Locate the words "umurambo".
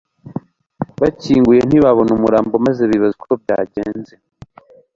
2.17-2.53